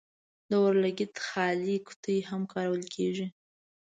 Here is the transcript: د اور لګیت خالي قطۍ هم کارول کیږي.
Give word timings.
د 0.49 0.51
اور 0.61 0.73
لګیت 0.83 1.13
خالي 1.27 1.75
قطۍ 1.87 2.17
هم 2.29 2.41
کارول 2.53 2.83
کیږي. 2.95 3.27